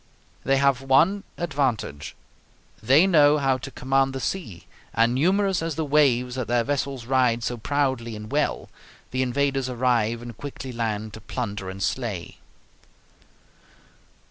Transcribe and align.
They 0.43 0.57
have 0.57 0.81
one 0.81 1.23
advantage: 1.37 2.15
they 2.81 3.05
know 3.05 3.37
how 3.37 3.59
to 3.59 3.69
command 3.69 4.13
the 4.13 4.19
sea, 4.19 4.65
and 4.95 5.13
numerous 5.13 5.61
as 5.61 5.75
the 5.75 5.85
waves 5.85 6.33
that 6.33 6.47
their 6.47 6.63
vessels 6.63 7.05
ride 7.05 7.43
so 7.43 7.55
proudly 7.57 8.15
and 8.15 8.31
well, 8.31 8.67
the 9.11 9.21
invaders 9.21 9.69
arrive 9.69 10.23
and 10.23 10.35
quickly 10.35 10.71
land 10.71 11.13
to 11.13 11.21
plunder 11.21 11.69
and 11.69 11.83
slay. 11.83 12.39